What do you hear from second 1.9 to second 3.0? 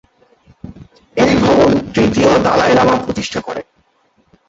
তৃতীয় দলাই লামা